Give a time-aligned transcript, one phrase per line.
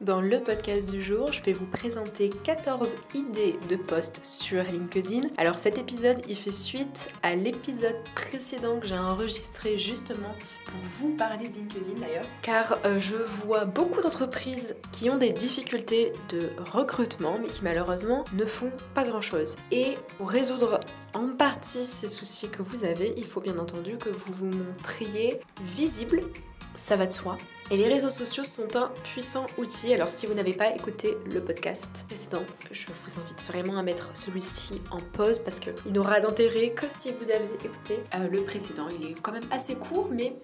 [0.00, 5.22] Dans le podcast du jour, je vais vous présenter 14 idées de posts sur LinkedIn.
[5.36, 11.16] Alors cet épisode, il fait suite à l'épisode précédent que j'ai enregistré justement pour vous
[11.16, 12.24] parler de LinkedIn d'ailleurs.
[12.42, 18.24] Car euh, je vois beaucoup d'entreprises qui ont des difficultés de recrutement mais qui malheureusement
[18.34, 19.56] ne font pas grand-chose.
[19.72, 20.78] Et pour résoudre
[21.12, 25.40] en partie ces soucis que vous avez, il faut bien entendu que vous vous montriez
[25.74, 26.20] visible
[26.78, 27.36] ça va de soi.
[27.70, 29.92] Et les réseaux sociaux sont un puissant outil.
[29.92, 32.42] Alors si vous n'avez pas écouté le podcast précédent,
[32.72, 37.12] je vous invite vraiment à mettre celui-ci en pause parce qu'il n'aura d'intérêt que si
[37.12, 38.88] vous avez écouté euh, le précédent.
[38.98, 40.34] Il est quand même assez court, mais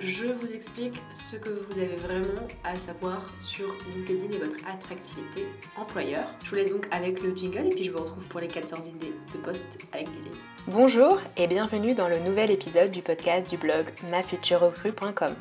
[0.00, 5.46] je vous explique ce que vous avez vraiment à savoir sur LinkedIn et votre attractivité
[5.76, 6.26] employeur.
[6.42, 8.88] Je vous laisse donc avec le jingle et puis je vous retrouve pour les 14
[8.88, 10.36] idées de poste avec LinkedIn.
[10.66, 15.34] Bonjour et bienvenue dans le nouvel épisode du podcast du blog mafuturerecrue.com.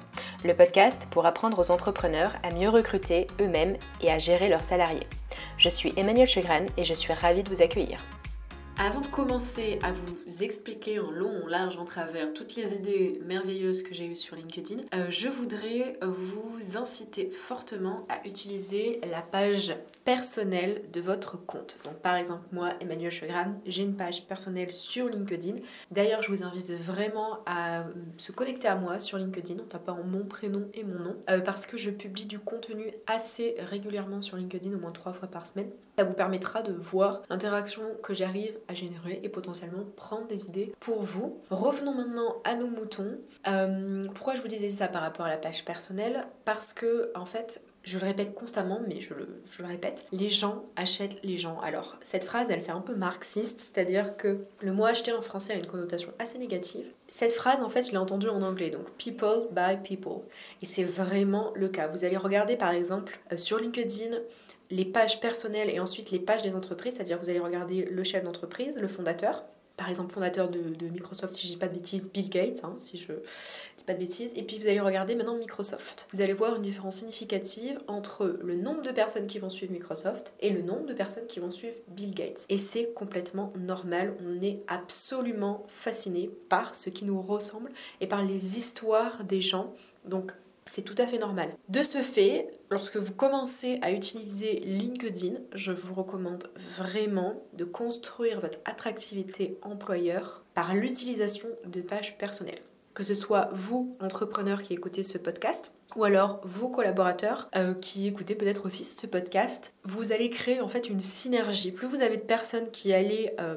[0.44, 5.08] Le podcast pour apprendre aux entrepreneurs à mieux recruter eux-mêmes et à gérer leurs salariés.
[5.58, 8.00] Je suis Emmanuel Chegran et je suis ravie de vous accueillir.
[8.86, 13.22] Avant de commencer à vous expliquer en long, en large, en travers toutes les idées
[13.26, 19.22] merveilleuses que j'ai eues sur LinkedIn, euh, je voudrais vous inciter fortement à utiliser la
[19.22, 19.74] page
[20.06, 21.78] personnelle de votre compte.
[21.84, 25.56] Donc par exemple moi, Emmanuel Chegran, j'ai une page personnelle sur LinkedIn.
[25.92, 27.86] D'ailleurs, je vous invite vraiment à
[28.18, 31.66] se connecter à moi sur LinkedIn en tapant mon prénom et mon nom euh, parce
[31.66, 35.70] que je publie du contenu assez régulièrement sur LinkedIn, au moins trois fois par semaine.
[35.98, 40.74] Ça vous permettra de voir l'interaction que j'arrive à générer et potentiellement prendre des idées
[40.80, 41.42] pour vous.
[41.50, 43.18] Revenons maintenant à nos moutons.
[43.48, 46.28] Euh, pourquoi je vous disais ça par rapport à la page personnelle?
[46.46, 49.28] Parce que en fait, je le répète constamment, mais je le,
[49.66, 51.60] répète, les gens achètent les gens.
[51.60, 55.54] Alors, cette phrase, elle fait un peu marxiste, c'est-à-dire que le mot acheter en français
[55.54, 56.86] a une connotation assez négative.
[57.08, 60.24] Cette phrase, en fait, je l'ai entendue en anglais, donc people buy people.
[60.62, 61.88] Et c'est vraiment le cas.
[61.88, 64.18] Vous allez regarder, par exemple, euh, sur LinkedIn,
[64.70, 68.24] les pages personnelles et ensuite les pages des entreprises, c'est-à-dire vous allez regarder le chef
[68.24, 69.44] d'entreprise, le fondateur,
[69.78, 72.98] par exemple fondateur de, Microsoft, si je dis pas de bêtises, Bill Gates, hein, si
[72.98, 73.08] je
[73.78, 76.08] dis pas de bêtises, et puis vous allez regarder maintenant Microsoft.
[76.14, 80.34] Vous allez voir une différence significative entre le nombre de personnes qui vont suivre Microsoft
[80.42, 82.46] et le nombre de personnes qui vont suivre Bill Gates.
[82.50, 88.24] Et c'est complètement normal, on est absolument fasciné par ce qui nous ressemble et par
[88.24, 89.74] les histoires des gens.
[90.06, 90.34] Donc
[90.66, 91.50] c'est tout à fait normal.
[91.70, 98.42] De ce fait, lorsque vous commencez à utiliser LinkedIn, je vous recommande vraiment de construire
[98.42, 102.62] votre attractivité employeur par l'utilisation de pages personnelles
[102.94, 108.08] que ce soit vous, entrepreneur qui écoutez ce podcast, ou alors vos collaborateurs euh, qui
[108.08, 111.72] écoutez peut-être aussi ce podcast, vous allez créer en fait une synergie.
[111.72, 113.56] Plus vous avez de personnes qui allez, euh,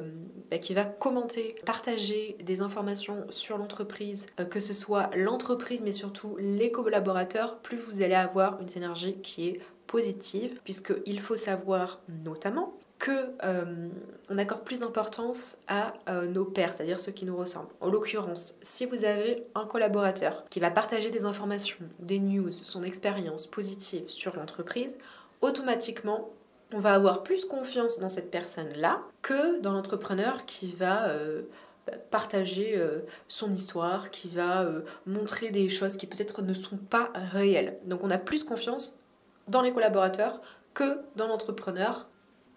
[0.50, 6.70] bah, commenter, partager des informations sur l'entreprise, euh, que ce soit l'entreprise mais surtout les
[6.70, 13.30] collaborateurs, plus vous allez avoir une synergie qui est positive, puisqu'il faut savoir notamment que
[13.44, 13.88] euh,
[14.30, 17.72] on accorde plus d'importance à euh, nos pairs, c'est-à-dire ceux qui nous ressemblent.
[17.80, 22.82] En l'occurrence, si vous avez un collaborateur qui va partager des informations, des news, son
[22.82, 24.96] expérience positive sur l'entreprise,
[25.42, 26.30] automatiquement,
[26.72, 31.42] on va avoir plus confiance dans cette personne-là que dans l'entrepreneur qui va euh,
[32.10, 32.82] partager
[33.28, 34.66] son histoire, qui va
[35.06, 37.78] montrer des choses qui peut-être ne sont pas réelles.
[37.84, 38.98] Donc on a plus confiance
[39.46, 40.40] dans les collaborateurs
[40.74, 42.08] que dans l'entrepreneur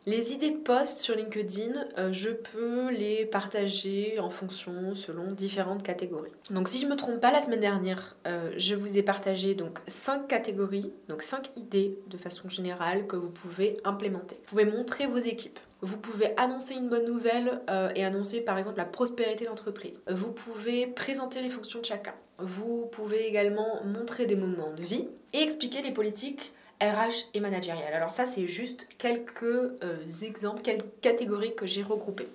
[0.06, 5.84] les idées de poste sur LinkedIn, euh, je peux les partager en fonction, selon différentes
[5.84, 6.32] catégories.
[6.50, 9.56] Donc si je ne me trompe pas, la semaine dernière, euh, je vous ai partagé
[9.56, 14.38] donc 5 catégories, donc 5 idées de façon générale que vous pouvez implémenter.
[14.46, 15.60] Vous pouvez montrer vos équipes.
[15.82, 20.02] Vous pouvez annoncer une bonne nouvelle euh, et annoncer par exemple la prospérité de l'entreprise.
[20.10, 22.14] Vous pouvez présenter les fonctions de chacun.
[22.38, 27.94] Vous pouvez également montrer des moments de vie et expliquer les politiques RH et managérial.
[27.94, 32.30] Alors ça, c'est juste quelques euh, exemples, quelques catégories que j'ai regroupées.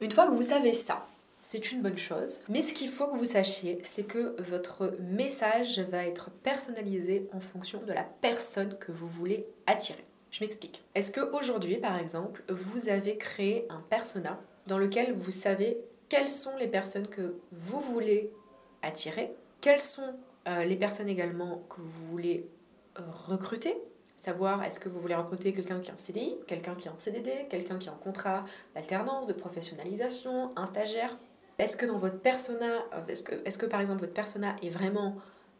[0.00, 1.06] Une fois que vous savez ça,
[1.42, 2.40] c'est une bonne chose.
[2.48, 7.40] Mais ce qu'il faut que vous sachiez, c'est que votre message va être personnalisé en
[7.40, 10.04] fonction de la personne que vous voulez attirer.
[10.30, 10.82] Je m'explique.
[10.94, 15.78] Est-ce qu'aujourd'hui, par exemple, vous avez créé un persona dans lequel vous savez
[16.08, 18.30] quelles sont les personnes que vous voulez
[18.82, 20.14] attirer, quelles sont
[20.46, 22.46] euh, les personnes également que vous voulez
[22.96, 23.76] recruter,
[24.16, 26.98] savoir est-ce que vous voulez recruter quelqu'un qui est en CDI, quelqu'un qui est en
[26.98, 28.44] CDD, quelqu'un qui est en contrat
[28.74, 31.18] d'alternance, de professionnalisation, un stagiaire.
[31.58, 35.16] Est-ce que dans votre persona, est-ce que, est que par exemple votre persona est vraiment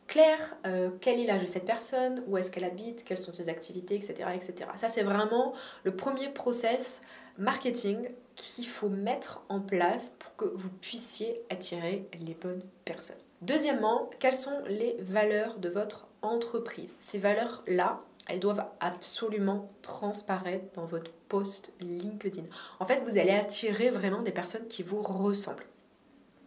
[0.07, 3.49] clair euh, Quel est l'âge de cette personne Où est-ce qu'elle habite Quelles sont ses
[3.49, 4.15] activités Etc.
[4.35, 4.71] etc.
[4.77, 7.03] Ça c'est vraiment le premier process
[7.39, 13.17] marketing qu'il faut mettre en place pour que vous puissiez attirer les bonnes personnes.
[13.43, 20.87] Deuxièmement, quelles sont les valeurs de votre entreprise Ces valeurs-là, elles doivent absolument transparaître dans
[20.87, 22.45] votre post LinkedIn.
[22.79, 25.67] En fait, vous allez attirer vraiment des personnes qui vous ressemblent.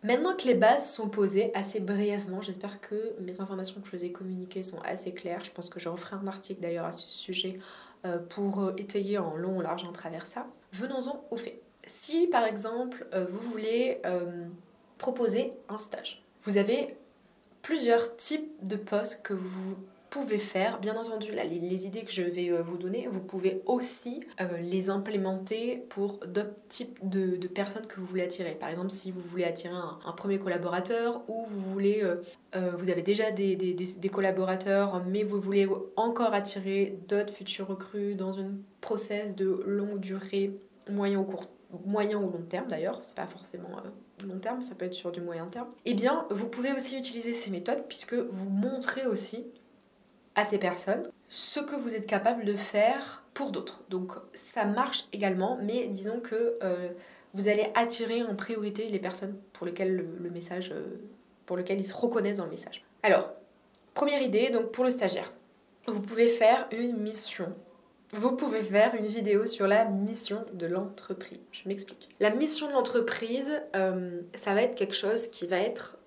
[0.06, 4.06] Maintenant que les bases sont posées assez brièvement, j'espère que mes informations que je vous
[4.06, 5.44] ai communiquées sont assez claires.
[5.44, 7.60] Je pense que je referai un article d'ailleurs à ce sujet
[8.06, 10.45] euh, pour euh, étayer en long, en large, en travers ça.
[10.74, 11.60] Venons-en au fait.
[11.88, 14.00] Si par exemple euh, vous voulez
[15.00, 16.95] proposer un stage, vous avez
[17.65, 19.75] plusieurs types de postes que vous
[20.12, 20.79] pouvez faire.
[20.79, 24.91] Bien entendu, les, idées que je vais euh, vous donner, vous pouvez aussi euh, les
[24.91, 28.51] implémenter pour d'autres types de, personnes que vous voulez attirer.
[28.51, 33.01] Par exemple, si vous voulez attirer un, premier collaborateur ou vous voulez, euh, vous avez
[33.01, 33.75] déjà des,
[34.13, 40.51] collaborateurs, mais vous voulez encore attirer d'autres futurs recrues dans une process de longue durée,
[40.88, 41.50] moyen ou court
[41.85, 43.69] moyen ou long terme d'ailleurs, c'est pas forcément
[44.25, 47.33] long terme, ça peut être sur du moyen terme, eh bien vous pouvez aussi utiliser
[47.33, 49.45] ces méthodes puisque vous montrez aussi
[50.35, 53.81] à ces personnes ce que vous êtes capable de faire pour d'autres.
[53.89, 56.89] Donc ça marche également, mais disons que euh,
[57.33, 60.85] vous allez attirer en priorité les personnes pour lesquelles le, message, euh,
[61.45, 62.83] pour lesquelles ils se reconnaissent dans le message.
[63.03, 63.31] Alors,
[63.94, 65.33] première idée, donc pour le stagiaire,
[65.88, 67.53] vous pouvez faire une mission.
[68.13, 71.40] Vous pouvez faire une vidéo sur la mission de l'entreprise.
[71.52, 72.10] Je m'explique.
[72.19, 75.98] La mission de l'entreprise, euh, ça va être quelque chose qui va être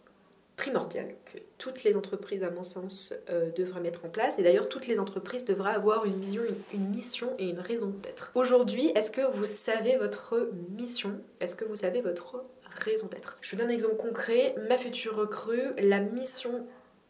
[0.59, 4.39] primordial que toutes les entreprises, à mon sens, euh, devraient mettre en place.
[4.39, 6.43] Et d'ailleurs, toutes les entreprises devraient avoir une vision,
[6.75, 8.33] une, mission et une raison d'être.
[8.35, 11.21] Aujourd'hui, est-ce que vous savez votre mission?
[11.41, 12.45] Est-ce que vous savez votre
[12.85, 13.39] raison d'être?
[13.41, 14.55] Je vous donne un exemple concret.
[14.69, 16.67] Ma future recrue, la mission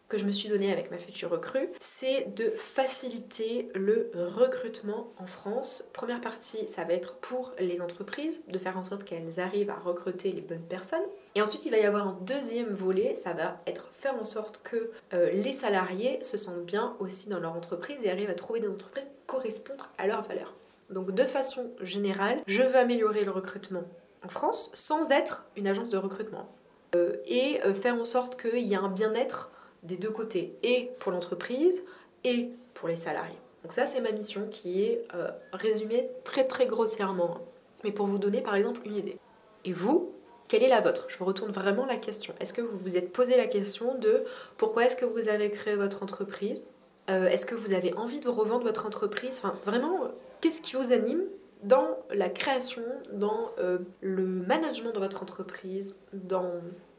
[0.09, 5.27] que je me suis donné avec ma future recrue, c'est de faciliter le recrutement en
[5.27, 5.87] France.
[5.93, 9.77] Première partie, ça va être pour les entreprises, de faire en sorte qu'elles arrivent à
[9.77, 11.05] recruter les bonnes personnes.
[11.35, 14.61] Et ensuite, il va y avoir un deuxième volet, ça va être faire en sorte
[14.63, 18.61] que euh, les salariés se sentent bien aussi dans leur entreprise et arrivent à trouver
[18.61, 20.55] des entreprises qui correspondent à leurs valeurs.
[20.91, 23.85] Donc de façon générale, je veux améliorer le recrutement
[24.25, 26.49] en France sans être une agence de recrutement.
[26.95, 29.51] Euh, et euh, faire en sorte qu'il y ait un bien-être
[29.83, 31.83] des deux côtés, et pour l'entreprise
[32.25, 33.39] et pour les salariés.
[33.63, 37.39] Donc ça, c'est ma mission qui est euh, résumée très très grossièrement,
[37.85, 39.19] mais pour vous donner par exemple une idée.
[39.65, 40.13] Et vous,
[40.47, 41.07] quelle est la vôtre?
[41.09, 42.35] Je vous retourne vraiment la question.
[42.41, 44.25] Est-ce que vous vous êtes posé la question de
[44.57, 46.65] pourquoi est-ce que vous avez créé votre entreprise?
[47.11, 49.41] Euh, Est-ce que vous avez envie de revendre votre entreprise?
[49.43, 50.09] Enfin, vraiment,
[50.41, 51.25] qu'est-ce qui vous anime
[51.65, 56.53] dans la création, dans euh, le management de votre entreprise, dans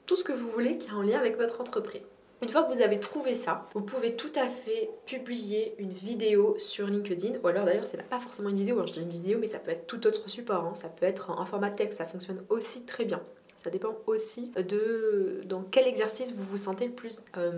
[0.05, 2.01] tout ce que vous voulez qui est en lien avec votre entreprise?
[2.41, 6.55] Une fois que vous avez trouvé ça, vous pouvez tout à fait publier une vidéo
[6.57, 9.39] sur LinkedIn, ou alors d'ailleurs c'est pas forcément une vidéo, alors je dis une vidéo,
[9.39, 10.75] mais ça peut être tout autre support, hein.
[10.75, 13.21] ça peut être un format texte, ça fonctionne aussi très bien.
[13.57, 17.51] Ça dépend aussi de dans quel exercice vous vous sentez le plus euh,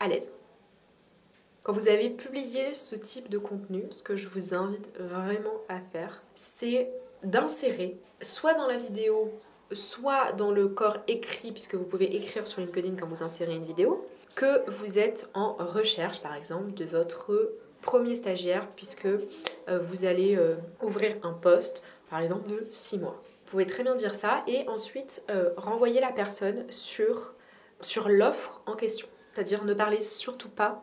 [0.00, 0.30] à l'aise.
[1.62, 5.80] Quand vous avez publié ce type de contenu, ce que je vous invite vraiment à
[5.80, 6.90] faire, c'est
[7.24, 9.32] d'insérer soit dans la vidéo
[9.72, 13.64] soit dans le corps écrit, puisque vous pouvez écrire sur LinkedIn quand vous insérez une
[13.64, 20.04] vidéo, que vous êtes en recherche, par exemple, de votre premier stagiaire, puisque euh, vous
[20.04, 23.18] allez euh, ouvrir un poste, par exemple, de 6 mois.
[23.44, 27.34] Vous pouvez très bien dire ça et ensuite euh, renvoyer la personne sur,
[27.80, 29.08] sur l'offre en question.
[29.28, 30.82] C'est-à-dire ne parlez surtout pas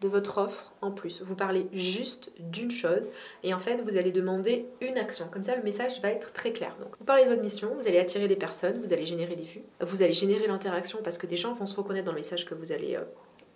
[0.00, 1.20] de votre offre en plus.
[1.22, 3.10] Vous parlez juste d'une chose
[3.42, 5.26] et en fait vous allez demander une action.
[5.30, 6.76] Comme ça le message va être très clair.
[6.80, 9.44] Donc vous parlez de votre mission, vous allez attirer des personnes, vous allez générer des
[9.44, 12.44] vues, vous allez générer l'interaction parce que des gens vont se reconnaître dans le message
[12.44, 13.02] que vous allez euh,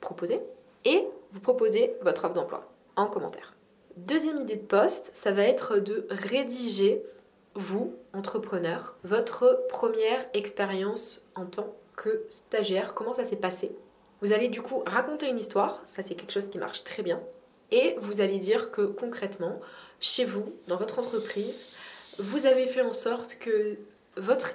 [0.00, 0.40] proposer
[0.84, 3.54] et vous proposez votre offre d'emploi en commentaire.
[3.96, 7.02] Deuxième idée de poste, ça va être de rédiger
[7.54, 13.76] vous, entrepreneur, votre première expérience en tant que stagiaire, comment ça s'est passé?
[14.24, 17.20] Vous allez du coup raconter une histoire, ça c'est quelque chose qui marche très bien,
[17.70, 19.60] et vous allez dire que concrètement,
[20.00, 21.66] chez vous, dans votre entreprise,
[22.18, 23.76] vous avez fait en sorte que
[24.16, 24.54] votre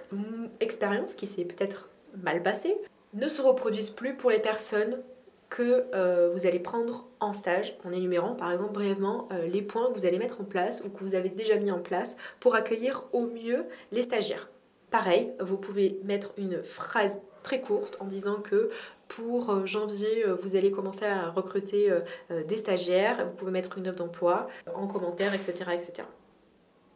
[0.59, 1.89] expérience, qui s'est peut-être
[2.23, 2.77] mal passée,
[3.13, 5.03] ne se reproduise plus pour les personnes
[5.49, 9.91] que euh, vous allez prendre en stage, en énumérant par exemple brièvement euh, les points
[9.91, 12.55] que vous allez mettre en place ou que vous avez déjà mis en place pour
[12.55, 14.49] accueillir au mieux les stagiaires.
[14.89, 18.69] Pareil, vous pouvez mettre une phrase très courte en disant que
[19.08, 23.25] pour euh, janvier, euh, vous allez commencer à recruter euh, des stagiaires.
[23.25, 26.08] Vous pouvez mettre une offre d'emploi en commentaire, etc., etc.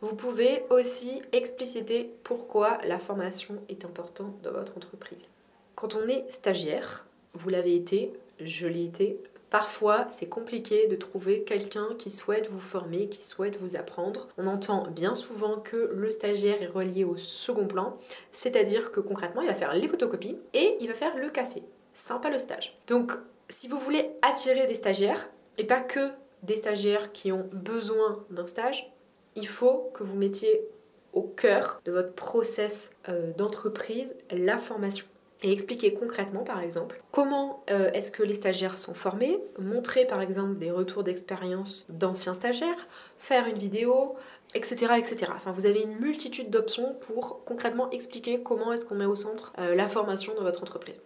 [0.02, 5.28] Vous pouvez aussi expliciter pourquoi la formation est importante dans votre entreprise.
[5.76, 9.20] Quand on est stagiaire, vous l'avez été, je l'ai été,
[9.54, 14.28] Parfois, c'est compliqué de trouver quelqu'un qui souhaite vous former, qui souhaite vous apprendre.
[14.40, 17.96] On entend bien souvent que le stagiaire est relié au second plan,
[18.32, 21.62] c'est-à-dire que concrètement, il va faire les photocopies et il va faire le café.
[21.94, 22.76] Sympa le stage.
[22.88, 23.12] Donc,
[23.48, 25.30] si vous voulez attirer des stagiaires,
[25.60, 26.10] et pas que
[26.42, 28.92] des stagiaires qui ont besoin d'un stage,
[29.36, 30.68] il faut que vous mettiez
[31.14, 35.06] au cœur de votre process euh, d'entreprise la formation
[35.44, 40.22] et expliquer concrètement par exemple comment euh, est-ce que les stagiaires sont formés, montrer par
[40.22, 44.16] exemple des retours d'expérience d'anciens stagiaires, faire une vidéo,
[44.56, 45.32] etc., etc.
[45.36, 49.54] Enfin, vous avez une multitude d'options pour concrètement expliquer comment est-ce qu'on met au centre
[49.60, 51.02] euh, la formation de votre entreprise.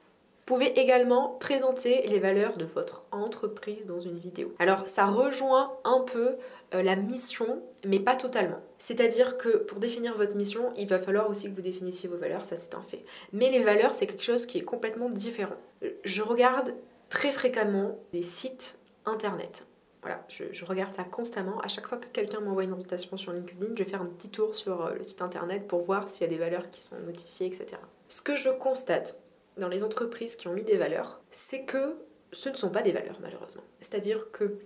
[0.48, 4.56] Pouvez également présenter les valeurs de votre entreprise dans une vidéo.
[4.60, 6.38] Alors ça rejoint un peu
[6.74, 8.62] euh, la mission, mais pas totalement.
[8.78, 12.46] C'est-à-dire que pour définir votre mission, il va falloir aussi que vous définissiez vos valeurs,
[12.46, 13.04] ça c'est un fait.
[13.34, 15.58] Mais les valeurs, c'est quelque chose qui est complètement différent.
[16.06, 16.74] Je regarde
[17.10, 19.66] très fréquemment des sites internet.
[20.02, 21.60] Voilà, je, je, regarde ça constamment.
[21.60, 24.30] À chaque fois que quelqu'un m'envoie une invitation sur LinkedIn, je vais faire un petit
[24.30, 26.98] tour sur euh, le site internet pour voir s'il y a des valeurs qui sont
[27.00, 27.82] notifiées, etc.
[28.08, 29.20] Ce que je constate,
[29.58, 31.96] dans les entreprises qui ont mis des valeurs, c'est que
[32.32, 33.64] ce ne sont pas des valeurs malheureusement.
[33.80, 34.58] C'est-à-dire que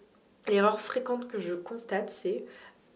[0.48, 2.46] l'erreur fréquente que je constate, c'est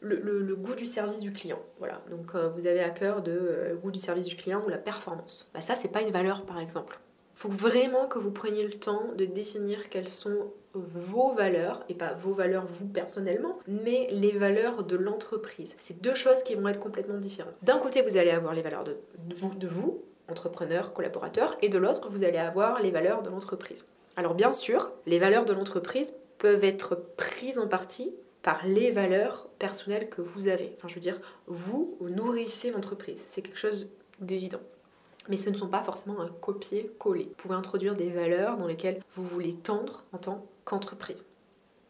[0.02, 1.60] le, goût du service du client.
[1.80, 4.70] Voilà, donc euh, vous avez à cœur de euh, goût du service du client ou
[4.70, 5.50] la performance.
[5.54, 7.00] Bah, ça, c'est pas une valeur par exemple.
[7.36, 11.94] Il faut vraiment que vous preniez le temps de définir quelles sont vos valeurs, et
[11.94, 15.76] pas vos valeurs vous personnellement, mais les valeurs de l'entreprise.
[15.80, 17.56] C'est deux choses qui vont être complètement différentes.
[17.62, 22.24] D'un côté, vous allez avoir les valeurs de vous entrepreneur, collaborateur, et de l'autre, vous
[22.24, 23.86] allez avoir les valeurs de l'entreprise.
[24.16, 29.48] Alors bien sûr, les valeurs de l'entreprise peuvent être prises en partie par les valeurs
[29.58, 30.76] personnelles que vous avez.
[30.78, 33.20] Enfin, je veux dire, vous nourrissez l'entreprise.
[33.28, 33.88] C'est quelque chose
[34.20, 34.60] d'évident.
[35.28, 37.24] Mais ce ne sont pas forcément un copier-coller.
[37.24, 41.26] Vous pouvez introduire des valeurs dans lesquelles vous voulez tendre en tant qu'entreprise.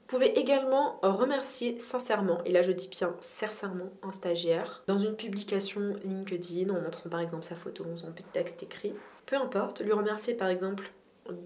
[0.08, 5.16] Vous pouvez également remercier sincèrement, et là je dis bien sincèrement, un stagiaire dans une
[5.16, 8.94] publication LinkedIn en montrant par exemple sa photo, son petit texte écrit.
[9.26, 10.92] Peu importe, lui remercier par exemple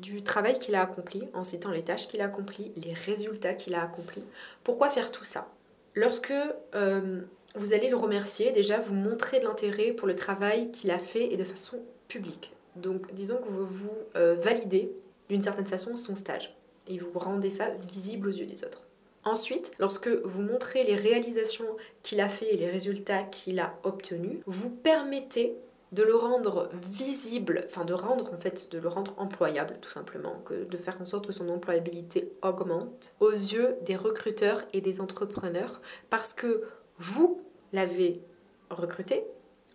[0.02, 3.76] du travail qu'il a accompli en citant les tâches qu'il a accomplies, les résultats qu'il
[3.76, 4.26] a accomplis.
[4.66, 5.48] Pourquoi faire tout ça?
[5.96, 6.34] Lorsque
[6.76, 7.22] euh,
[7.56, 11.32] vous allez le remercier, déjà vous montrez de l'intérêt pour le travail qu'il a fait
[11.32, 12.54] et de façon publique.
[12.76, 14.92] Donc disons que vous, euh, validez
[15.30, 16.59] d'une certaine façon son stage
[16.90, 18.84] et vous rendez ça visible aux yeux des autres.
[19.24, 21.68] Ensuite, lorsque vous montrez les réalisations
[22.04, 25.56] qu'il a fait et les résultats qu'il a obtenus, vous permettez
[25.92, 30.36] de le rendre visible, enfin de rendre en fait, de le rendre employable tout simplement,
[30.46, 35.02] que de faire en sorte que son employabilité augmente aux yeux des recruteurs et des
[35.02, 36.64] entrepreneurs parce que
[37.00, 37.42] vous
[37.74, 38.22] l'avez
[38.70, 39.26] recruté,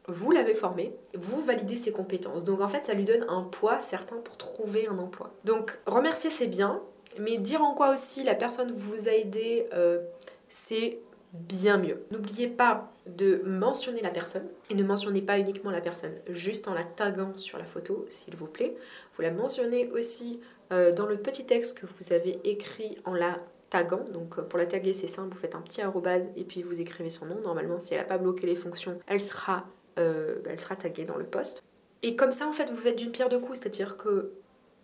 [0.07, 2.45] vous l'avez formé, vous validez ses compétences.
[2.45, 5.33] Donc en fait, ça lui donne un poids certain pour trouver un emploi.
[5.45, 6.81] Donc remercier c'est bien,
[7.19, 10.01] mais dire en quoi aussi la personne vous a aidé, euh,
[10.49, 10.99] c'est
[11.33, 12.05] bien mieux.
[12.11, 16.75] N'oubliez pas de mentionner la personne et ne mentionnez pas uniquement la personne juste en
[16.75, 18.77] la taguant sur la photo, s'il vous plaît.
[19.17, 20.41] Vous la mentionnez aussi
[20.73, 23.39] euh, dans le petit texte que vous avez écrit en la
[23.71, 24.05] taguant.
[24.13, 26.81] Donc euh, pour la taguer, c'est simple, vous faites un petit arrobase et puis vous
[26.81, 27.41] écrivez son nom.
[27.41, 29.67] Normalement, si elle n'a pas bloqué les fonctions, elle sera,
[29.97, 31.63] elle sera taguée dans le poste.
[32.05, 34.33] Et comme ça, en fait, vous faites d'une pierre deux coups, c'est-à-dire que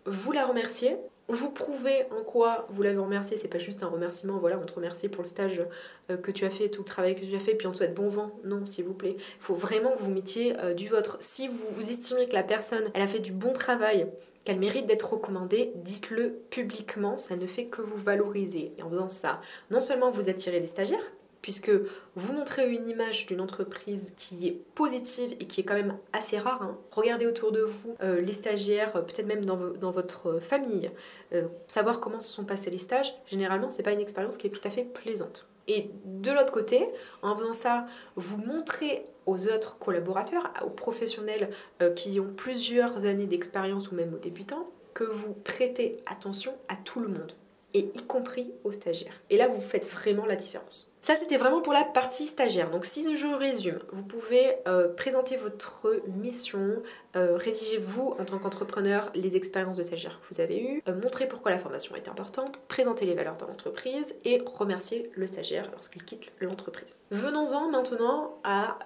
[0.07, 0.97] vous la remerciez,
[1.33, 4.73] vous prouvez en quoi vous l'avez remercié, c'est pas juste un remerciement, voilà, on te
[4.73, 5.61] remercie pour le stage
[6.09, 7.77] euh, que tu as fait, tout le travail que tu as fait, puis on te
[7.77, 8.31] souhaite bon vent.
[8.43, 9.15] Non, s'il vous plaît.
[9.17, 11.17] Il faut vraiment que vous mettiez euh, du vôtre.
[11.19, 14.07] Si vous, vous estimez que la personne, elle a fait du bon travail,
[14.43, 18.73] qu'elle mérite d'être recommandée, dites-le publiquement, ça ne fait que vous valoriser.
[18.77, 21.11] Et en faisant ça, non seulement vous attirez des stagiaires,
[21.41, 21.71] puisque
[22.15, 26.37] vous montrez une image d'une entreprise qui est positive et qui est quand même assez
[26.37, 26.61] rare.
[26.61, 26.77] Hein.
[26.91, 30.91] Regardez autour de vous euh, les stagiaires, peut-être même dans, votre famille,
[31.33, 33.13] euh, savoir comment se sont passés les stages.
[33.27, 35.47] Généralement, c'est pas une expérience qui est tout à fait plaisante.
[35.67, 36.87] Et de l'autre côté,
[37.21, 41.49] en faisant ça, vous montrez aux autres collaborateurs, aux professionnels
[41.81, 46.75] euh, qui ont plusieurs années d'expérience ou même aux débutants, que vous prêtez attention à
[46.75, 47.31] tout le monde
[47.73, 49.21] et y compris aux stagiaires.
[49.29, 50.90] Et là, vous faites vraiment la différence.
[51.01, 52.69] Ça, c'était vraiment pour la partie stagiaire.
[52.69, 56.83] Donc, si je résume, vous pouvez euh, présenter votre mission,
[57.15, 60.93] euh, rédiger vous, en tant qu'entrepreneur, les expériences de stagiaire que vous avez eues, euh,
[60.93, 65.71] montrer pourquoi la formation est importante, présenter les valeurs de l'entreprise et remercier le stagiaire
[65.71, 66.95] lorsqu'il quitte l'entreprise.
[67.09, 68.77] Venons-en maintenant à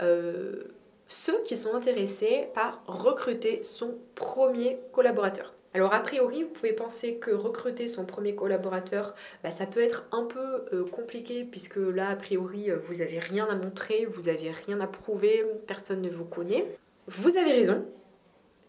[1.08, 5.55] ceux qui sont intéressés par recruter son premier collaborateur.
[5.76, 9.14] Alors a priori, vous pouvez penser que recruter son premier collaborateur,
[9.44, 13.20] bah, ça peut être un peu euh, compliqué puisque là, a priori, euh, vous n'avez
[13.20, 16.66] rien à montrer, vous n'avez rien à prouver, personne ne vous connaît.
[17.08, 17.86] Vous avez raison.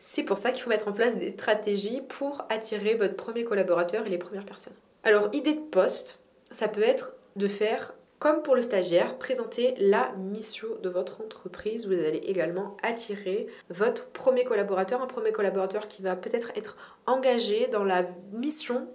[0.01, 4.05] C'est pour ça qu'il faut mettre en place des stratégies pour attirer votre premier collaborateur
[4.05, 4.75] et les premières personnes.
[5.05, 6.19] Alors, idée de poste,
[6.51, 11.87] ça peut être de faire comme pour le stagiaire, présentez la mission de votre entreprise.
[11.87, 17.67] Vous allez également attirer votre premier collaborateur, un premier collaborateur qui va peut-être être engagé
[17.67, 18.89] dans la mission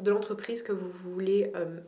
[0.00, 1.78] de l'entreprise que vous voulez euh,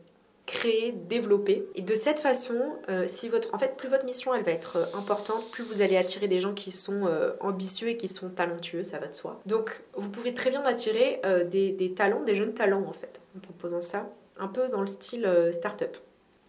[0.45, 1.65] créer, développer.
[1.75, 4.97] Et de cette façon, euh, si votre, en fait, plus votre mission va être euh,
[4.97, 8.99] importante, plus vous allez attirer des gens qui sont ambitieux et qui sont talentueux, ça
[8.99, 9.39] va de soi.
[9.45, 13.39] Donc, vous pouvez très bien attirer des, des, talents, des jeunes talents en fait, en
[13.39, 15.95] proposant ça, un peu dans le style start-up.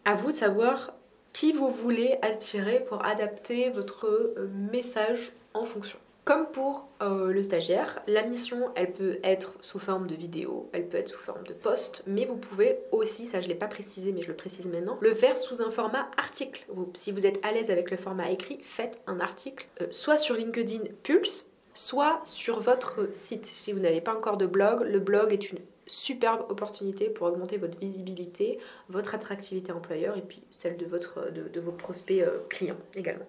[0.04, 0.94] À vous de savoir
[1.32, 4.35] qui vous voulez attirer pour adapter votre
[4.71, 5.99] message en fonction.
[6.25, 10.88] Comme pour euh, le stagiaire, la mission, elle peut être sous forme de vidéo, elle
[10.88, 13.66] peut être sous forme de post, mais vous pouvez aussi, ça je ne l'ai pas
[13.66, 16.64] précisé, mais je le précise maintenant, le faire sous un format article.
[16.94, 20.37] si vous êtes à l'aise avec le format écrit, faites un article, euh, soit sur
[20.37, 23.47] LinkedIn Pulse, soit sur votre site.
[23.47, 25.59] Si vous n'avez pas encore de blog, le blog est une
[25.92, 28.58] superbe opportunité pour augmenter votre visibilité,
[28.88, 33.26] votre attractivité employeur et puis celle de, votre, de, vos prospects euh, clients également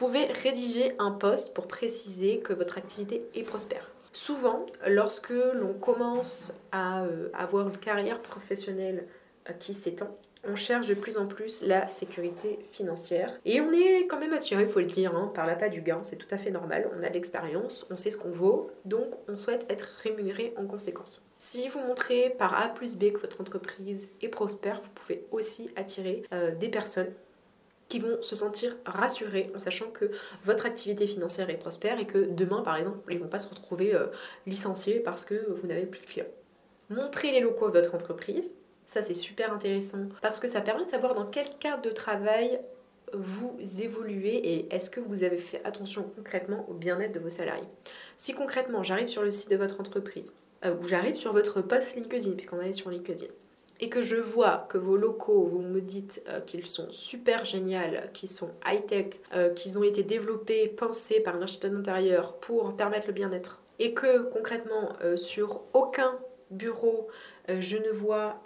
[0.00, 3.90] pouvez rédiger un post pour préciser que votre activité est prospère.
[4.14, 9.06] Souvent, lorsque l'on commence à euh, avoir une carrière professionnelle
[9.50, 13.38] euh, qui s'étend, on cherche de plus en plus la sécurité financière.
[13.44, 16.02] Et on est quand même attiré, il faut le dire, hein, par l'appât du gain,
[16.02, 19.14] c'est tout à fait normal, on a de l'expérience, on sait ce qu'on vaut, donc
[19.28, 21.24] on souhaite être rémunéré en conséquence.
[21.38, 25.70] Si vous montrez par A plus B que votre entreprise est prospère, vous pouvez aussi
[25.76, 27.12] attirer euh, des personnes
[27.88, 30.10] qui vont se sentir rassurés en sachant que
[30.44, 33.48] votre activité financière est prospère et que demain, par exemple, ils ne vont pas se
[33.48, 34.06] retrouver euh,
[34.46, 36.26] licenciés parce que vous n'avez plus de clients.
[36.88, 38.52] Montrez les locaux de votre entreprise,
[38.90, 42.60] ça c'est super intéressant parce que ça permet de savoir dans quel cadre de travail
[43.12, 47.68] vous évoluez et est-ce que vous avez fait attention concrètement au bien-être de vos salariés.
[48.16, 51.94] Si concrètement j'arrive sur le site de votre entreprise euh, ou j'arrive sur votre post
[51.94, 53.26] LinkedIn, puisqu'on est sur LinkedIn,
[53.78, 57.80] et que je vois que vos locaux, vous me dites euh, qu'ils sont super géniaux,
[58.12, 63.06] qu'ils sont high-tech, euh, qu'ils ont été développés, pensés par un architecte d'intérieur pour permettre
[63.06, 66.18] le bien-être, et que concrètement, sur aucun
[66.50, 67.08] bureau,
[67.48, 68.42] je ne vois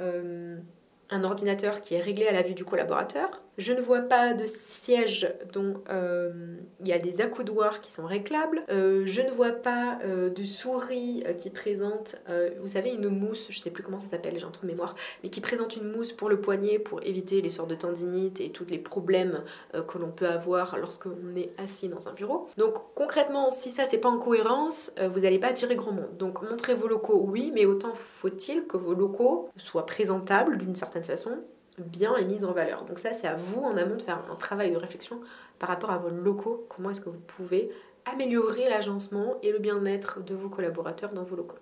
[1.10, 4.46] un ordinateur qui est réglé à la vue du collaborateur, je ne vois pas de
[4.46, 8.64] siège dont euh, il y a des accoudoirs qui sont réglables.
[8.68, 12.16] Euh, je ne vois pas euh, de souris qui présente,
[12.60, 14.70] vous savez, une mousse, je ne sais plus comment ça s'appelle, j'ai un trou de
[14.70, 18.40] mémoire, mais qui présente une mousse pour le poignet pour éviter les sortes de tendinites
[18.40, 22.48] et tous les problèmes que l'on peut avoir lorsqu'on est assis dans un bureau.
[22.56, 26.16] Donc concrètement, si ça c'est pas en cohérence, vous n'allez pas attirer grand monde.
[26.18, 31.04] Donc montrez vos locaux, oui, mais autant faut-il que vos locaux soient présentables d'une certaine
[31.04, 31.38] façon
[31.78, 32.84] bien et mise en valeur.
[32.84, 35.20] Donc ça, c'est à vous en amont de faire un travail de réflexion
[35.58, 36.66] par rapport à vos locaux.
[36.68, 37.70] Comment est-ce que vous pouvez
[38.04, 41.58] améliorer l'agencement et le bien-être de vos collaborateurs dans vos locaux?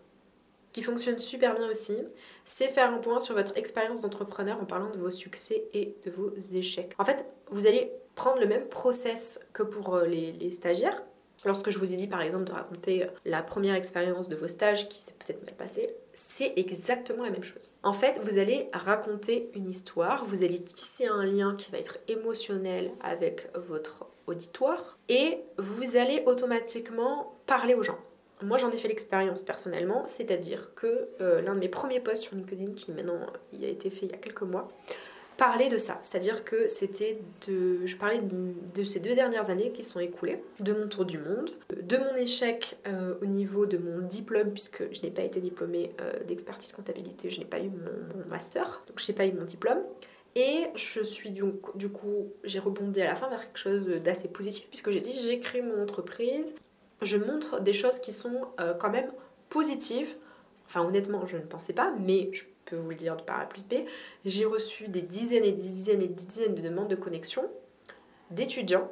[0.72, 1.96] Qui fonctionne super bien aussi,
[2.44, 6.10] c'est faire un point sur votre expérience d'entrepreneur en parlant de vos succès et de
[6.10, 6.94] vos échecs.
[6.98, 11.02] En fait, vous allez prendre le même process que pour euh, les, les stagiaires,
[11.44, 14.88] Lorsque je vous ai dit par exemple de raconter la première expérience de vos stages
[14.88, 17.74] qui s'est peut-être mal passée, c'est exactement la même chose.
[17.82, 21.98] En fait, vous allez raconter une histoire, vous allez tisser un lien qui va être
[22.08, 27.98] émotionnel avec votre auditoire et vous allez automatiquement parler aux gens.
[28.42, 32.34] Moi, j'en ai fait l'expérience personnellement, c'est-à-dire que euh, l'un de mes premiers posts sur
[32.34, 33.20] LinkedIn, qui maintenant
[33.52, 34.68] il a été fait il y a quelques mois,
[35.42, 35.98] parler de ça.
[36.02, 37.84] C'est-à-dire que c'était de.
[37.84, 41.50] Je parlais de, ces deux dernières années qui sont écoulées, de mon tour du monde,
[41.82, 45.96] de mon échec euh, au niveau de mon diplôme, puisque je n'ai pas été diplômée
[46.00, 49.44] euh, d'expertise comptabilité, je n'ai pas eu mon, master, donc je n'ai pas eu mon
[49.44, 49.80] diplôme.
[50.36, 54.28] Et je suis donc, du coup, j'ai rebondi à la fin vers quelque chose d'assez
[54.28, 56.54] positif, puisque j'ai dit j'ai créé mon entreprise,
[57.02, 59.10] je montre des choses qui sont euh, quand même
[59.48, 60.14] positives.
[60.74, 63.44] Enfin, honnêtement, je ne pensais pas, mais je peux vous le dire de par A
[63.44, 63.84] plus B,
[64.24, 67.42] j'ai reçu des dizaines et des dizaines et des dizaines de demandes de connexion
[68.30, 68.90] d'étudiants,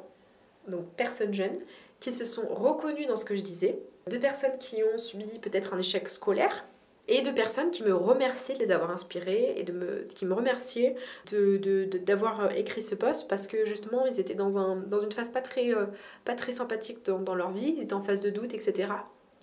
[0.67, 1.57] donc personnes jeunes,
[1.99, 5.73] qui se sont reconnus dans ce que je disais, de personnes qui ont subi peut-être
[5.73, 6.65] un échec scolaire,
[7.07, 10.35] et de personnes qui me remerciaient de les avoir inspirées et de me, qui me
[10.35, 10.95] remerciaient
[11.31, 15.31] d'avoir de, écrit ce post parce que justement ils étaient dans, un, dans une phase
[15.31, 15.87] pas très, euh,
[16.25, 18.93] pas très sympathique dans, dans leur vie, ils étaient en phase de doute, etc.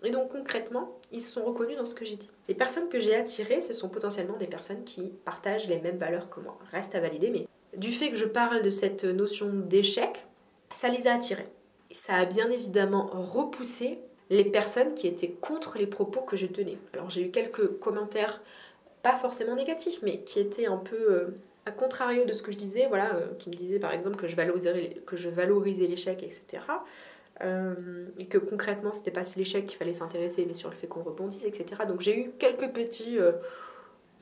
[0.04, 2.30] Et donc concrètement, ils se sont reconnus dans ce que j'ai dit.
[2.46, 6.30] Les personnes que j'ai attirées, ce sont potentiellement des personnes qui partagent les mêmes valeurs
[6.30, 6.58] que moi.
[6.70, 10.26] Reste à valider, mais du fait que je parle de cette notion d'échec,
[10.70, 11.48] ça les a attirés.
[11.90, 13.98] Ça a bien évidemment repoussé
[14.30, 16.78] les personnes qui étaient contre les propos que je tenais.
[16.92, 18.42] Alors j'ai eu quelques commentaires,
[19.02, 21.28] pas forcément négatifs, mais qui étaient un peu euh,
[21.66, 24.26] à contrario de ce que je disais, voilà, euh, qui me disaient par exemple que
[24.26, 26.62] je valorisais l'échec, etc.
[27.42, 30.88] Euh, et que concrètement c'était pas sur l'échec qu'il fallait s'intéresser mais sur le fait
[30.88, 33.30] qu'on rebondisse etc donc j'ai eu quelques petits euh,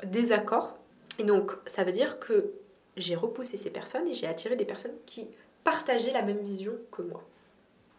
[0.05, 0.75] désaccords.
[1.19, 2.53] Et donc ça veut dire que
[2.99, 5.29] j'ai repoussé ces personnes et j'ai attiré des personnes qui
[5.65, 7.23] partageaient la même vision que moi.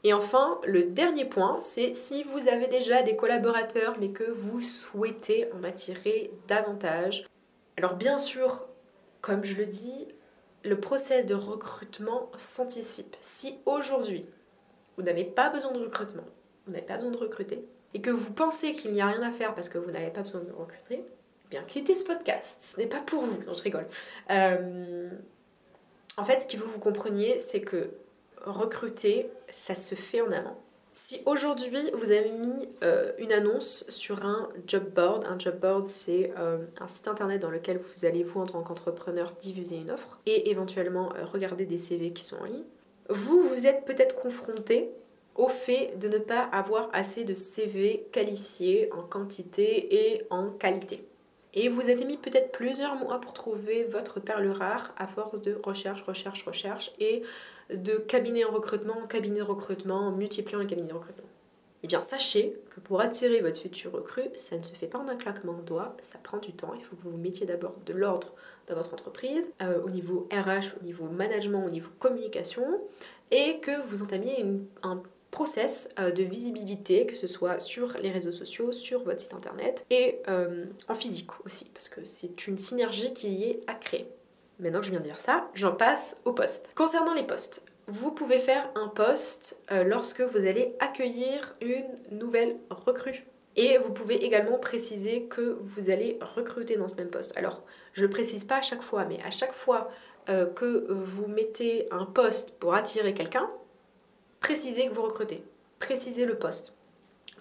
[0.04, 4.62] Et enfin le dernier point c'est si vous avez déjà des collaborateurs mais que vous
[4.62, 7.26] souhaitez en attirer davantage
[7.76, 8.68] alors bien sûr
[9.22, 10.08] comme je le dis,
[10.64, 13.16] le process de recrutement s'anticipe.
[13.20, 14.26] Si aujourd'hui,
[14.98, 16.26] vous n'avez pas besoin de recrutement,
[16.66, 19.32] vous n'avez pas besoin de recruter, et que vous pensez qu'il n'y a rien à
[19.32, 21.04] faire parce que vous n'avez pas besoin de recruter,
[21.46, 22.62] eh bien quittez ce podcast.
[22.62, 23.44] Ce n'est pas pour vous.
[23.46, 23.88] Non, je rigole.
[24.30, 25.10] Euh,
[26.18, 27.92] en fait, ce qu'il faut que vous compreniez, c'est que
[28.44, 30.56] recruter, ça se fait en amont.
[30.94, 35.84] Si aujourd'hui vous avez mis euh, une annonce sur un job board, un job board
[35.84, 39.92] c'est euh, un site internet dans lequel vous allez vous en tant qu'entrepreneur diffuser une
[39.92, 42.64] offre et éventuellement regarder des CV qui sont en ligne,
[43.10, 44.90] vous vous êtes peut-être confronté
[45.36, 51.06] au fait de ne pas avoir assez de CV qualifiés en quantité et en qualité.
[51.54, 55.60] Et vous avez mis peut-être plusieurs mois pour trouver votre perle rare à force de
[55.64, 57.24] recherche, recherche, recherche et
[57.74, 61.30] de cabinet en recrutement, cabinet de recrutement, multipliant les cabinets de recrutement.
[61.84, 65.08] Eh bien, sachez que pour attirer votre futur recrue, ça ne se fait pas en
[65.08, 66.74] un claquement de doigts, ça prend du temps.
[66.78, 68.34] Il faut que vous vous mettiez d'abord de l'ordre
[68.68, 72.66] dans votre entreprise, euh, au niveau RH, au niveau management, au niveau communication,
[73.32, 74.46] et que vous entamiez
[74.84, 75.02] un
[75.32, 79.86] process euh, de visibilité, que ce soit sur les réseaux sociaux, sur votre site internet
[79.90, 84.08] et euh, en physique aussi, parce que c'est une synergie qui est à créer.
[84.60, 86.72] Maintenant que je viens de dire ça, j'en passe au poste.
[86.76, 91.86] Concernant les postes, vous pouvez faire un poste lorsque vous allez accueillir une
[92.18, 93.28] nouvelle recrue.
[93.58, 97.36] Et vous pouvez également préciser que vous allez recruter dans ce même poste.
[97.38, 99.90] Alors, je ne précise pas à chaque fois, mais à chaque fois
[100.28, 103.50] que vous mettez un poste pour attirer quelqu'un,
[104.42, 105.42] précisez que vous recrutez.
[105.80, 106.78] Précisez le poste.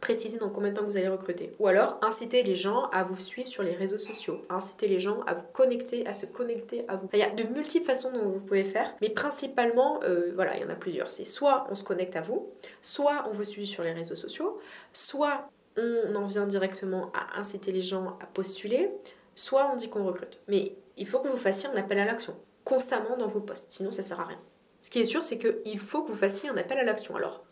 [0.00, 1.55] Précisez dans combien de temps vous allez recruter.
[1.59, 4.42] Ou alors, incitez les gens à vous suivre sur les réseaux sociaux.
[4.50, 7.09] Incitez les gens à vous connecter, à se connecter à vous.
[7.14, 10.62] Il y a de multiples façons dont vous pouvez faire, mais principalement, euh, voilà, il
[10.62, 11.11] y en a plusieurs.
[11.11, 12.46] C'est soit on se connecte à vous,
[12.83, 14.61] soit on vous suit sur les réseaux sociaux,
[14.92, 18.91] soit on en vient directement à inciter les gens à postuler,
[19.35, 20.41] soit on dit qu'on recrute.
[20.49, 22.35] Mais il faut que vous fassiez un appel à l'action
[22.65, 24.41] constamment dans vos postes, sinon ça sert à rien.
[24.81, 27.17] Ce qui est sûr, c'est qu'il faut que vous fassiez un appel à l'action.
[27.17, 27.45] Alors,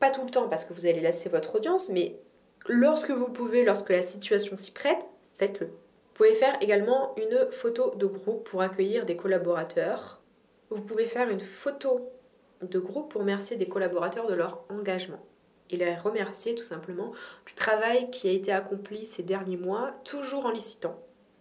[0.00, 2.18] pas tout le temps parce que vous allez lasser votre audience, mais
[2.66, 5.66] lorsque vous pouvez, lorsque la situation s'y prête, faites-le.
[5.66, 10.20] Vous pouvez faire également une photo de groupe pour accueillir des collaborateurs.
[10.70, 12.10] Vous pouvez faire une photo
[12.62, 15.20] de groupe pour remercier des collaborateurs de leur engagement
[15.70, 17.12] et les remercier tout simplement
[17.46, 20.98] du travail qui a été accompli ces derniers mois, toujours en licitant.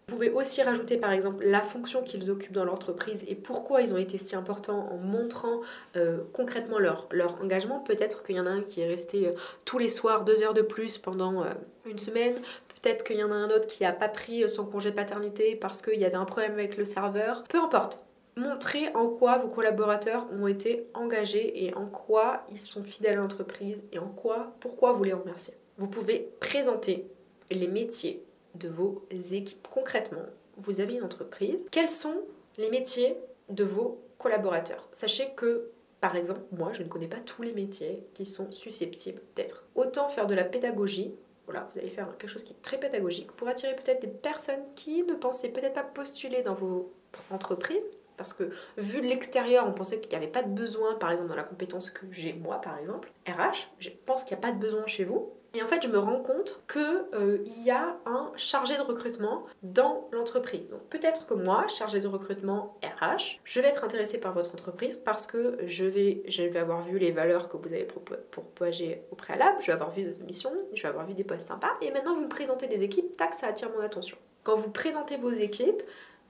[0.10, 3.94] Vous pouvez aussi rajouter par exemple la fonction qu'ils occupent dans l'entreprise et pourquoi ils
[3.94, 5.60] ont été si importants en montrant
[5.98, 7.80] euh, concrètement leur, leur engagement.
[7.80, 9.34] Peut-être qu'il y en a un qui est resté euh,
[9.66, 11.50] tous les soirs deux heures de plus pendant euh,
[11.86, 12.36] une semaine.
[12.70, 15.58] Peut-être qu'il y en a un autre qui n'a pas pris son congé de paternité
[15.58, 17.44] parce qu'il y avait un problème avec le serveur.
[17.50, 18.07] Peu importe.
[18.38, 23.22] Montrez en quoi vos collaborateurs ont été engagés et en quoi ils sont fidèles à
[23.22, 25.56] l'entreprise et en quoi, pourquoi vous les remerciez.
[25.80, 27.08] Vous pouvez présenter
[27.50, 28.24] les métiers
[28.54, 29.68] de vos équipes.
[29.74, 30.22] Concrètement,
[30.58, 31.66] vous avez une entreprise.
[31.72, 32.14] Quels sont
[32.60, 33.18] les métiers
[33.50, 34.88] de vos collaborateurs?
[34.92, 39.24] Sachez que, par exemple, moi, je ne connais pas tous les métiers qui sont susceptibles
[39.36, 39.64] d'être.
[39.74, 41.16] Autant faire de la pédagogie.
[41.46, 44.64] Voilà, vous allez faire quelque chose qui est très pédagogique pour attirer peut-être des personnes
[44.76, 46.92] qui ne pensaient peut-être pas postuler dans vos
[47.32, 51.12] entreprises parce que vu de l'extérieur, on pensait qu'il n'y avait pas de besoin, par
[51.12, 53.12] exemple, dans la compétence que j'ai moi, par exemple.
[53.28, 55.32] RH, je pense qu'il n'y a pas de besoin chez vous.
[55.54, 59.46] Et en fait, je me rends compte qu'il euh, y a un chargé de recrutement
[59.64, 60.70] dans l'entreprise.
[60.70, 64.98] Donc peut-être que moi, chargé de recrutement RH, je vais être intéressée par votre entreprise
[64.98, 67.88] parce que je vais, je vais avoir vu les valeurs que vous avez
[68.30, 71.48] propager au préalable, je vais avoir vu des missions, je vais avoir vu des postes
[71.48, 74.18] sympas, et maintenant vous me présentez des équipes, tac, ça attire mon attention.
[74.44, 75.82] Quand vous présentez vos équipes,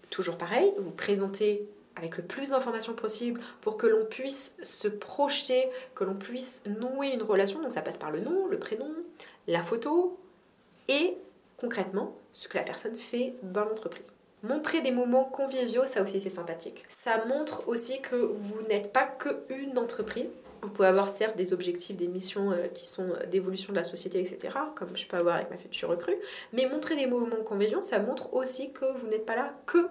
[0.10, 5.70] toujours pareil, vous présentez avec le plus d'informations possible pour que l'on puisse se projeter,
[5.96, 7.62] que l'on puisse nouer une relation.
[7.62, 8.92] Donc ça passe par le nom, le prénom,
[9.48, 10.18] la photo
[10.88, 11.18] et
[11.58, 14.14] concrètement ce que la personne fait dans l'entreprise.
[14.44, 16.86] Montrer des moments conviviaux, ça aussi c'est sympathique.
[16.90, 20.32] Ça montre aussi que vous n'êtes pas qu'une entreprise.
[20.62, 23.84] Vous pouvez avoir certes des objectifs, des missions euh, qui sont euh, d'évolution de la
[23.84, 26.16] société, etc., comme je peux avoir avec ma future recrue.
[26.52, 29.88] Mais montrer des moments conviviaux, ça montre aussi que vous n'êtes pas là que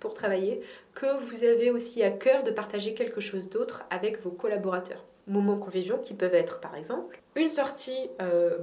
[0.00, 0.60] pour travailler,
[0.94, 5.04] que vous avez aussi à cœur de partager quelque chose d'autre avec vos collaborateurs.
[5.26, 8.58] Moments conviviaux qui peuvent être par exemple une sortie euh,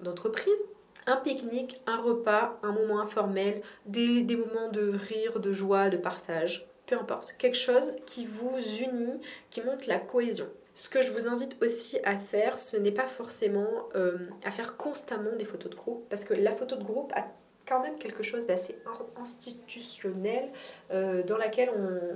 [0.00, 0.64] d'entreprise,
[1.06, 6.66] un pique-nique, un repas, un moment informel, des, moments de rire, de joie, de partage,
[6.86, 7.34] peu importe.
[7.38, 10.48] Quelque chose qui vous unit, qui montre la cohésion.
[10.74, 14.76] Ce que je vous invite aussi à faire, ce n'est pas forcément euh, à faire
[14.76, 17.26] constamment des photos de groupe, parce que la photo de groupe a
[17.80, 18.76] même quelque chose d'assez
[19.20, 20.50] institutionnel
[20.90, 21.70] euh, dans laquelle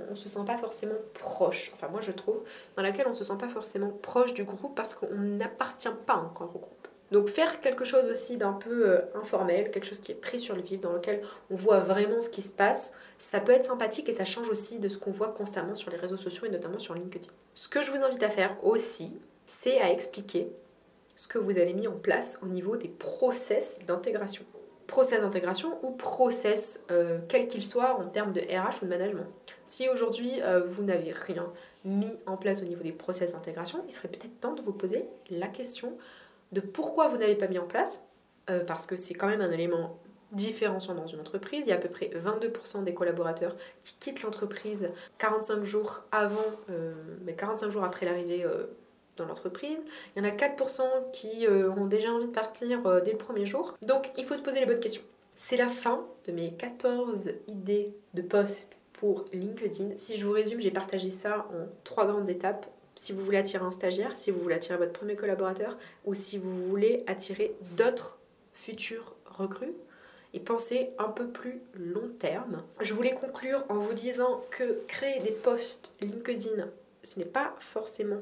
[0.09, 2.43] on se sent pas forcément proche, enfin moi je trouve,
[2.75, 6.15] dans laquelle on ne se sent pas forcément proche du groupe parce qu'on n'appartient pas
[6.15, 6.87] encore au groupe.
[7.11, 10.55] Donc faire quelque chose aussi d'un peu euh, informel, quelque chose qui est pris sur
[10.55, 14.09] le vif, dans lequel on voit vraiment ce qui se passe, ça peut être sympathique
[14.09, 16.79] et ça change aussi de ce qu'on voit constamment sur les réseaux sociaux et notamment
[16.79, 17.31] sur LinkedIn.
[17.53, 19.13] Ce que je vous invite à faire aussi,
[19.45, 20.51] c'est à expliquer
[21.15, 24.43] ce que vous avez mis en place au niveau des process d'intégration.
[24.87, 29.27] Process d'intégration ou process euh, quel qu'il soit en termes de RH ou de management.
[29.65, 31.51] Si aujourd'hui euh, vous n'avez rien
[31.83, 35.05] mis en place au niveau des process d'intégration, il serait peut-être temps de vous poser
[35.29, 35.97] la question
[36.53, 38.01] de pourquoi vous n'avez pas mis en place,
[38.49, 39.99] euh, parce que c'est quand même un élément
[40.31, 41.65] différenciant dans une entreprise.
[41.67, 46.35] Il y a à peu près 22% des collaborateurs qui quittent l'entreprise 45 jours avant,
[47.23, 48.45] mais 45 jours après l'arrivée
[49.17, 49.77] dans l'entreprise.
[50.15, 53.75] Il y en a 4% qui ont déjà envie de partir dès le premier jour.
[53.85, 55.03] Donc il faut se poser les bonnes questions.
[55.35, 59.97] C'est la fin de mes 14 idées de poste pour LinkedIn.
[59.97, 63.63] Si je vous résume, j'ai partagé ça en trois grandes étapes si vous voulez attirer
[63.63, 68.17] un stagiaire, si vous voulez attirer votre premier collaborateur ou si vous voulez attirer d'autres
[68.53, 69.75] futurs recrues
[70.33, 72.63] et penser un peu plus long terme.
[72.81, 76.67] Je voulais conclure en vous disant que créer des posts LinkedIn,
[77.03, 78.21] ce n'est pas forcément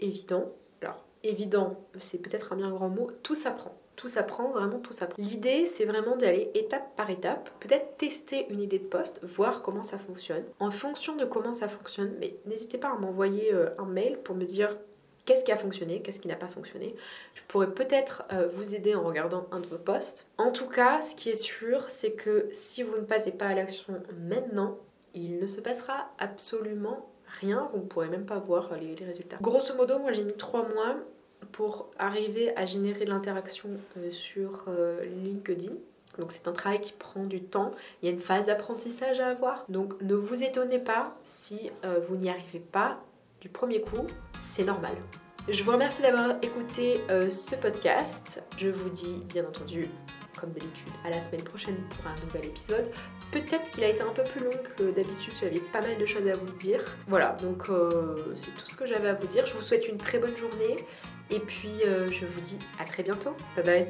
[0.00, 0.52] évident.
[0.82, 3.74] Alors, évident, c'est peut-être un bien grand mot, tout s'apprend.
[3.96, 5.22] Tout s'apprend, vraiment tout s'apprend.
[5.22, 9.82] L'idée, c'est vraiment d'aller étape par étape, peut-être tester une idée de poste, voir comment
[9.82, 10.44] ça fonctionne.
[10.60, 14.36] En fonction de comment ça fonctionne, mais n'hésitez pas à m'envoyer euh, un mail pour
[14.36, 14.76] me dire
[15.24, 16.94] qu'est-ce qui a fonctionné, qu'est-ce qui n'a pas fonctionné.
[17.34, 20.28] Je pourrais peut-être euh, vous aider en regardant un de vos posts.
[20.38, 23.54] En tout cas, ce qui est sûr, c'est que si vous ne passez pas à
[23.54, 24.78] l'action maintenant,
[25.14, 29.38] il ne se passera absolument rien, vous ne pourrez même pas voir les, les résultats.
[29.40, 30.96] Grosso modo, moi j'ai mis trois mois
[31.52, 35.72] pour arriver à générer de l'interaction euh, sur euh, LinkedIn.
[36.18, 37.72] Donc c'est un travail qui prend du temps.
[38.02, 39.64] Il y a une phase d'apprentissage à avoir.
[39.68, 43.00] Donc ne vous étonnez pas si euh, vous n'y arrivez pas
[43.40, 44.06] du premier coup.
[44.38, 44.94] C'est normal.
[45.48, 48.42] Je vous remercie d'avoir écouté ce podcast.
[48.56, 49.88] Je vous dis bien entendu,
[50.40, 52.90] comme d'habitude, à la semaine prochaine pour un nouvel épisode.
[53.30, 56.26] Peut-être qu'il a été un peu plus long que d'habitude, j'avais pas mal de choses
[56.28, 56.80] à vous dire.
[57.06, 57.68] Voilà, donc
[58.34, 59.46] c'est tout ce que j'avais à vous dire.
[59.46, 60.76] Je vous souhaite une très bonne journée
[61.30, 63.34] et puis, euh, je vous dis à très bientôt.
[63.56, 63.88] Bye bye.